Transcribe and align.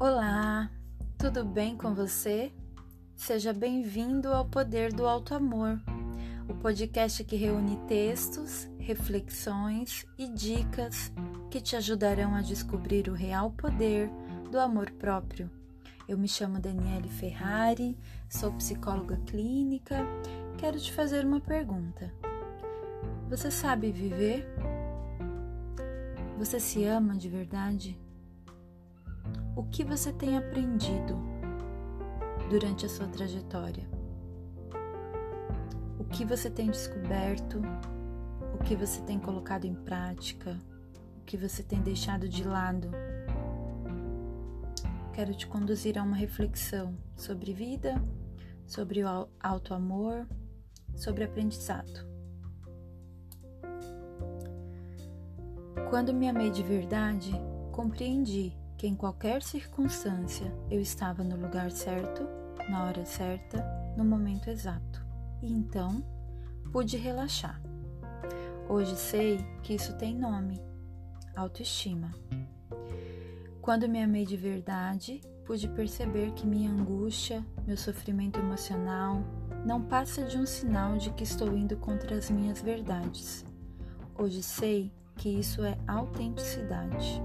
Olá, 0.00 0.70
tudo 1.18 1.44
bem 1.44 1.76
com 1.76 1.92
você? 1.92 2.52
Seja 3.16 3.52
bem-vindo 3.52 4.32
ao 4.32 4.44
Poder 4.44 4.92
do 4.92 5.04
Alto 5.04 5.34
Amor, 5.34 5.80
o 6.48 6.54
podcast 6.54 7.24
que 7.24 7.34
reúne 7.34 7.76
textos, 7.88 8.68
reflexões 8.78 10.06
e 10.16 10.28
dicas 10.28 11.12
que 11.50 11.60
te 11.60 11.74
ajudarão 11.74 12.36
a 12.36 12.42
descobrir 12.42 13.08
o 13.08 13.12
real 13.12 13.50
poder 13.50 14.08
do 14.52 14.60
amor 14.60 14.88
próprio. 14.92 15.50
Eu 16.06 16.16
me 16.16 16.28
chamo 16.28 16.60
Daniele 16.60 17.08
Ferrari, 17.08 17.98
sou 18.28 18.52
psicóloga 18.52 19.16
clínica. 19.26 19.96
Quero 20.58 20.78
te 20.78 20.92
fazer 20.92 21.24
uma 21.24 21.40
pergunta. 21.40 22.14
Você 23.28 23.50
sabe 23.50 23.90
viver? 23.90 24.46
Você 26.38 26.60
se 26.60 26.84
ama 26.84 27.16
de 27.16 27.28
verdade? 27.28 27.98
O 29.58 29.64
que 29.64 29.82
você 29.82 30.12
tem 30.12 30.36
aprendido 30.38 31.18
durante 32.48 32.86
a 32.86 32.88
sua 32.88 33.08
trajetória? 33.08 33.90
O 35.98 36.04
que 36.04 36.24
você 36.24 36.48
tem 36.48 36.70
descoberto? 36.70 37.60
O 38.54 38.62
que 38.62 38.76
você 38.76 39.02
tem 39.02 39.18
colocado 39.18 39.64
em 39.64 39.74
prática? 39.74 40.56
O 41.20 41.24
que 41.24 41.36
você 41.36 41.60
tem 41.64 41.80
deixado 41.80 42.28
de 42.28 42.44
lado? 42.44 42.88
Quero 45.12 45.34
te 45.34 45.48
conduzir 45.48 45.98
a 45.98 46.04
uma 46.04 46.14
reflexão 46.14 46.96
sobre 47.16 47.52
vida, 47.52 48.00
sobre 48.64 49.02
o 49.02 49.28
alto 49.40 49.74
amor, 49.74 50.24
sobre 50.94 51.24
aprendizado. 51.24 52.06
Quando 55.90 56.14
me 56.14 56.28
amei 56.28 56.52
de 56.52 56.62
verdade, 56.62 57.32
compreendi 57.72 58.56
que 58.78 58.86
em 58.86 58.94
qualquer 58.94 59.42
circunstância 59.42 60.54
eu 60.70 60.80
estava 60.80 61.24
no 61.24 61.36
lugar 61.36 61.70
certo, 61.72 62.22
na 62.70 62.84
hora 62.84 63.04
certa, 63.04 63.62
no 63.96 64.04
momento 64.04 64.48
exato. 64.48 65.04
E 65.42 65.52
então 65.52 66.02
pude 66.72 66.96
relaxar. 66.96 67.60
Hoje 68.68 68.96
sei 68.96 69.44
que 69.62 69.74
isso 69.74 69.96
tem 69.98 70.16
nome: 70.16 70.62
autoestima. 71.36 72.14
Quando 73.60 73.88
me 73.88 74.00
amei 74.00 74.24
de 74.24 74.36
verdade, 74.36 75.20
pude 75.44 75.68
perceber 75.68 76.32
que 76.32 76.46
minha 76.46 76.70
angústia, 76.70 77.44
meu 77.66 77.76
sofrimento 77.76 78.38
emocional, 78.38 79.24
não 79.66 79.82
passa 79.82 80.22
de 80.22 80.38
um 80.38 80.46
sinal 80.46 80.96
de 80.96 81.10
que 81.10 81.24
estou 81.24 81.56
indo 81.56 81.76
contra 81.76 82.16
as 82.16 82.30
minhas 82.30 82.62
verdades. 82.62 83.44
Hoje 84.16 84.42
sei 84.42 84.92
que 85.16 85.28
isso 85.28 85.64
é 85.64 85.76
autenticidade. 85.86 87.20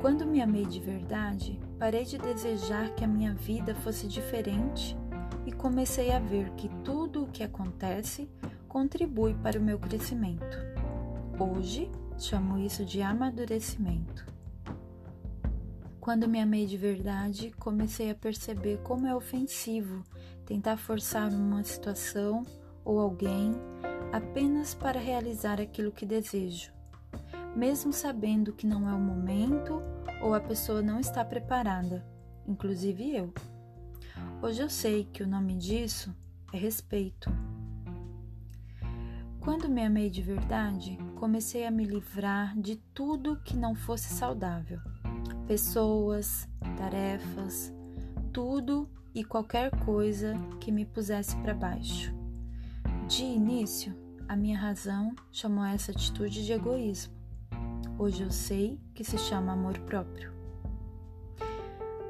Quando 0.00 0.26
me 0.26 0.42
amei 0.42 0.66
de 0.66 0.78
verdade, 0.78 1.58
parei 1.78 2.04
de 2.04 2.18
desejar 2.18 2.94
que 2.94 3.02
a 3.02 3.08
minha 3.08 3.34
vida 3.34 3.74
fosse 3.74 4.06
diferente 4.06 4.96
e 5.46 5.52
comecei 5.52 6.12
a 6.12 6.18
ver 6.18 6.50
que 6.50 6.68
tudo 6.84 7.24
o 7.24 7.28
que 7.28 7.42
acontece 7.42 8.28
contribui 8.68 9.34
para 9.34 9.58
o 9.58 9.62
meu 9.62 9.78
crescimento. 9.78 10.58
Hoje, 11.40 11.90
chamo 12.18 12.58
isso 12.58 12.84
de 12.84 13.00
amadurecimento. 13.00 14.26
Quando 15.98 16.28
me 16.28 16.40
amei 16.40 16.66
de 16.66 16.76
verdade, 16.76 17.50
comecei 17.58 18.10
a 18.10 18.14
perceber 18.14 18.78
como 18.82 19.06
é 19.06 19.16
ofensivo 19.16 20.04
tentar 20.44 20.76
forçar 20.76 21.32
uma 21.32 21.64
situação 21.64 22.42
ou 22.84 23.00
alguém 23.00 23.52
apenas 24.12 24.74
para 24.74 25.00
realizar 25.00 25.60
aquilo 25.60 25.90
que 25.90 26.06
desejo 26.06 26.75
mesmo 27.56 27.90
sabendo 27.90 28.52
que 28.52 28.66
não 28.66 28.86
é 28.86 28.92
o 28.92 29.00
momento 29.00 29.82
ou 30.20 30.34
a 30.34 30.40
pessoa 30.40 30.82
não 30.82 31.00
está 31.00 31.24
preparada, 31.24 32.06
inclusive 32.46 33.16
eu. 33.16 33.32
Hoje 34.42 34.62
eu 34.62 34.68
sei 34.68 35.04
que 35.04 35.22
o 35.22 35.26
nome 35.26 35.56
disso 35.56 36.14
é 36.52 36.58
respeito. 36.58 37.30
Quando 39.40 39.70
me 39.70 39.82
amei 39.82 40.10
de 40.10 40.20
verdade, 40.20 40.98
comecei 41.14 41.66
a 41.66 41.70
me 41.70 41.84
livrar 41.84 42.58
de 42.60 42.76
tudo 42.92 43.40
que 43.42 43.56
não 43.56 43.74
fosse 43.74 44.12
saudável. 44.12 44.78
Pessoas, 45.46 46.46
tarefas, 46.76 47.72
tudo 48.34 48.90
e 49.14 49.24
qualquer 49.24 49.70
coisa 49.84 50.34
que 50.60 50.70
me 50.70 50.84
pusesse 50.84 51.34
para 51.36 51.54
baixo. 51.54 52.12
De 53.08 53.22
início, 53.22 53.96
a 54.28 54.36
minha 54.36 54.58
razão 54.58 55.14
chamou 55.32 55.64
essa 55.64 55.92
atitude 55.92 56.44
de 56.44 56.52
egoísmo. 56.52 57.15
Hoje 57.98 58.22
eu 58.22 58.30
sei 58.30 58.78
que 58.92 59.02
se 59.02 59.16
chama 59.16 59.52
amor 59.52 59.78
próprio. 59.78 60.30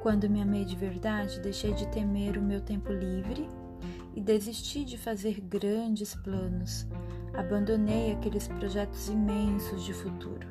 Quando 0.02 0.28
me 0.28 0.42
amei 0.42 0.64
de 0.64 0.74
verdade, 0.74 1.38
deixei 1.38 1.72
de 1.74 1.86
temer 1.86 2.36
o 2.36 2.42
meu 2.42 2.60
tempo 2.60 2.92
livre 2.92 3.48
e 4.12 4.20
desisti 4.20 4.84
de 4.84 4.98
fazer 4.98 5.40
grandes 5.40 6.12
planos. 6.12 6.88
Abandonei 7.32 8.10
aqueles 8.10 8.48
projetos 8.48 9.08
imensos 9.08 9.84
de 9.84 9.94
futuro. 9.94 10.48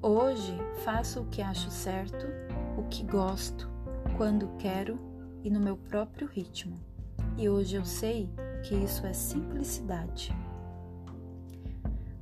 Hoje 0.00 0.56
faço 0.84 1.20
o 1.20 1.26
que 1.26 1.42
acho 1.42 1.70
certo, 1.70 2.26
o 2.78 2.84
que 2.84 3.04
gosto, 3.04 3.70
quando 4.16 4.56
quero 4.56 4.98
e 5.42 5.50
no 5.50 5.60
meu 5.60 5.76
próprio 5.76 6.26
ritmo. 6.26 6.80
E 7.36 7.46
hoje 7.46 7.76
eu 7.76 7.84
sei 7.84 8.30
que 8.62 8.74
isso 8.74 9.06
é 9.06 9.12
simplicidade. 9.12 10.34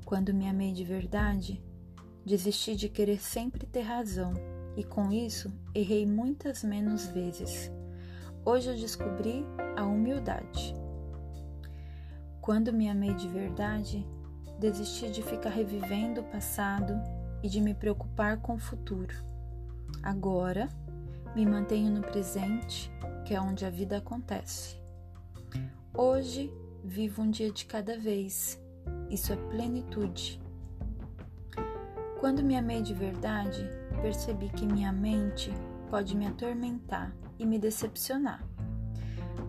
Quando 0.05 0.35
me 0.35 0.49
amei 0.49 0.73
de 0.73 0.83
verdade, 0.83 1.63
Desisti 2.25 2.77
de 2.77 2.89
querer 2.89 3.21
sempre 3.21 3.67
ter 3.67 3.83
razão 3.83 4.33
e 4.77 4.85
com 4.85 5.11
isso 5.11 5.53
errei 5.75 6.07
muitas 6.07 6.63
menos 6.63 7.07
vezes. 7.09 7.71
Hoje 8.45 8.71
eu 8.71 8.77
descobri 8.77 9.45
a 9.77 9.85
humildade. 9.85 10.75
Quando 12.41 12.73
me 12.73 12.89
amei 12.89 13.15
de 13.15 13.29
verdade, 13.29 14.07
desisti 14.59 15.11
de 15.11 15.23
ficar 15.23 15.51
revivendo 15.51 16.21
o 16.21 16.25
passado 16.25 16.95
e 17.43 17.49
de 17.49 17.61
me 17.61 17.75
preocupar 17.75 18.39
com 18.39 18.55
o 18.55 18.61
futuro. 18.61 19.15
Agora, 20.03 20.69
me 21.35 21.47
mantenho 21.47 21.91
no 21.91 22.03
presente, 22.03 22.91
que 23.25 23.35
é 23.35 23.41
onde 23.41 23.65
a 23.65 23.71
vida 23.71 23.97
acontece. 23.97 24.77
Hoje, 25.95 26.53
vivo 26.85 27.23
um 27.23 27.31
dia 27.31 27.51
de 27.51 27.65
cada 27.65 27.99
vez. 27.99 28.61
Isso 29.09 29.33
é 29.33 29.37
plenitude. 29.37 30.42
Quando 32.23 32.41
me 32.41 32.57
amei 32.57 32.81
de 32.81 32.95
verdade, 32.95 33.69
percebi 34.01 34.49
que 34.49 34.65
minha 34.65 34.93
mente 34.93 35.53
pode 35.91 36.17
me 36.17 36.25
atormentar 36.25 37.13
e 37.37 37.45
me 37.45 37.59
decepcionar. 37.59 38.47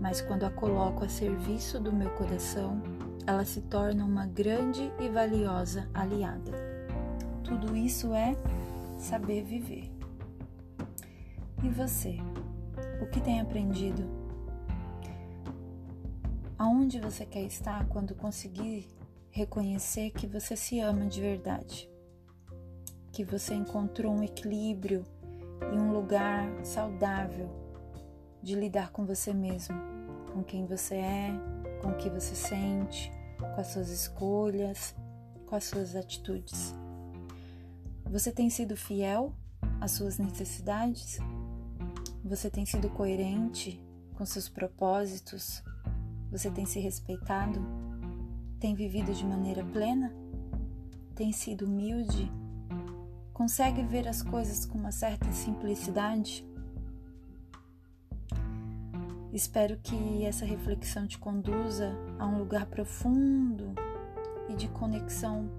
Mas 0.01 0.21
quando 0.21 0.43
a 0.43 0.49
coloco 0.49 1.05
a 1.05 1.07
serviço 1.07 1.79
do 1.79 1.93
meu 1.93 2.09
coração, 2.15 2.81
ela 3.27 3.45
se 3.45 3.61
torna 3.61 4.03
uma 4.03 4.25
grande 4.25 4.91
e 4.99 5.07
valiosa 5.07 5.87
aliada. 5.93 6.51
Tudo 7.43 7.77
isso 7.77 8.11
é 8.11 8.35
saber 8.97 9.43
viver. 9.43 9.91
E 11.63 11.69
você? 11.69 12.17
O 12.99 13.05
que 13.05 13.21
tem 13.21 13.39
aprendido? 13.39 14.03
Aonde 16.57 16.99
você 16.99 17.23
quer 17.23 17.43
estar 17.43 17.85
quando 17.85 18.15
conseguir 18.15 18.87
reconhecer 19.29 20.09
que 20.09 20.25
você 20.25 20.55
se 20.55 20.79
ama 20.79 21.05
de 21.05 21.21
verdade? 21.21 21.92
Que 23.13 23.23
você 23.23 23.53
encontrou 23.53 24.11
um 24.11 24.23
equilíbrio 24.23 25.05
e 25.71 25.77
um 25.77 25.93
lugar 25.93 26.49
saudável 26.65 27.47
de 28.41 28.55
lidar 28.55 28.91
com 28.91 29.05
você 29.05 29.31
mesmo, 29.31 29.75
com 30.33 30.43
quem 30.43 30.65
você 30.65 30.95
é, 30.95 31.31
com 31.79 31.89
o 31.89 31.95
que 31.95 32.09
você 32.09 32.33
sente, 32.33 33.11
com 33.37 33.61
as 33.61 33.67
suas 33.67 33.89
escolhas, 33.89 34.95
com 35.45 35.55
as 35.55 35.63
suas 35.65 35.95
atitudes. 35.95 36.73
Você 38.09 38.31
tem 38.31 38.49
sido 38.49 38.75
fiel 38.75 39.31
às 39.79 39.91
suas 39.91 40.17
necessidades? 40.17 41.19
Você 42.25 42.49
tem 42.49 42.65
sido 42.65 42.89
coerente 42.89 43.79
com 44.15 44.25
seus 44.25 44.49
propósitos? 44.49 45.63
Você 46.31 46.49
tem 46.49 46.65
se 46.65 46.79
respeitado? 46.79 47.61
Tem 48.59 48.73
vivido 48.73 49.13
de 49.13 49.23
maneira 49.23 49.63
plena? 49.63 50.11
Tem 51.13 51.31
sido 51.31 51.65
humilde? 51.65 52.31
Consegue 53.33 53.81
ver 53.83 54.07
as 54.07 54.21
coisas 54.21 54.63
com 54.63 54.77
uma 54.77 54.91
certa 54.91 55.31
simplicidade? 55.31 56.45
Espero 59.33 59.79
que 59.81 60.23
essa 60.23 60.45
reflexão 60.45 61.07
te 61.07 61.17
conduza 61.17 61.91
a 62.19 62.27
um 62.27 62.37
lugar 62.37 62.67
profundo 62.67 63.73
e 64.47 64.55
de 64.55 64.67
conexão 64.67 65.49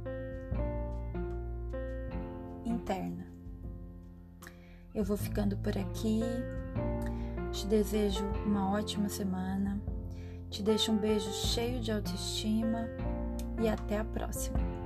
interna. 2.64 3.26
Eu 4.94 5.04
vou 5.04 5.16
ficando 5.16 5.56
por 5.56 5.76
aqui. 5.76 6.20
Te 7.50 7.66
desejo 7.66 8.24
uma 8.46 8.70
ótima 8.70 9.08
semana. 9.08 9.80
Te 10.48 10.62
deixo 10.62 10.92
um 10.92 10.96
beijo 10.96 11.32
cheio 11.32 11.80
de 11.80 11.90
autoestima 11.90 12.86
e 13.60 13.68
até 13.68 13.98
a 13.98 14.04
próxima. 14.04 14.83